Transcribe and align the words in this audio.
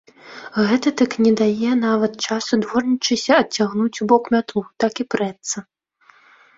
Гэты 0.69 0.89
дык 1.01 1.11
не 1.25 1.33
дае 1.41 1.71
нават 1.83 2.17
часу 2.29 2.53
дворнічысе 2.65 3.33
адцягнуць 3.43 3.97
убок 4.09 4.23
мятлу, 4.39 4.61
так 4.85 4.93
і 5.07 5.11
прэцца. 5.17 5.57